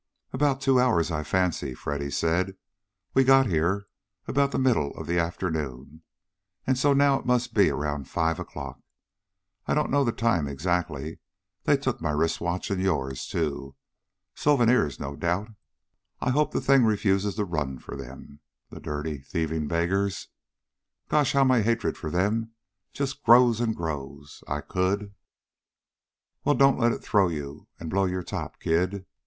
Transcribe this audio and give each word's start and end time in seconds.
"About 0.33 0.59
two 0.61 0.79
hours, 0.79 1.11
I 1.11 1.21
fancy," 1.21 1.75
Freddy 1.75 2.09
said. 2.09 2.57
"We 3.13 3.23
got 3.23 3.45
here 3.45 3.85
about 4.27 4.51
the 4.51 4.57
middle 4.57 4.89
of 4.97 5.05
the 5.05 5.19
afternoon, 5.19 6.01
so 6.73 6.93
now 6.93 7.19
it 7.19 7.25
must 7.27 7.53
be 7.53 7.69
around 7.69 8.09
five 8.09 8.39
o'clock. 8.39 8.79
I 9.67 9.75
don't 9.75 9.91
know 9.91 10.03
the 10.03 10.11
time, 10.11 10.47
exactly. 10.47 11.19
They 11.65 11.77
took 11.77 12.01
my 12.01 12.09
wrist 12.09 12.41
watch, 12.41 12.71
and 12.71 12.81
yours, 12.81 13.27
too. 13.27 13.75
Souvenirs, 14.33 14.99
no 14.99 15.15
doubt. 15.15 15.49
I 16.19 16.31
hope 16.31 16.51
the 16.51 16.61
things 16.61 16.83
refuse 16.85 17.35
to 17.35 17.45
run 17.45 17.77
for 17.77 17.95
them, 17.95 18.39
the 18.71 18.79
dirty 18.79 19.19
thieving 19.19 19.67
beggars. 19.67 20.29
Gosh! 21.09 21.33
How 21.33 21.43
my 21.43 21.61
hatred 21.61 21.95
for 21.95 22.09
them 22.09 22.53
just 22.91 23.21
grows 23.21 23.61
and 23.61 23.75
grows! 23.75 24.43
I 24.47 24.61
could" 24.61 25.13
"Well, 26.43 26.55
don't 26.55 26.79
let 26.79 26.91
it 26.91 27.03
throw 27.03 27.27
you, 27.27 27.67
and 27.79 27.87
blow 27.91 28.05
your 28.05 28.23
top, 28.23 28.59
kid!" 28.59 29.05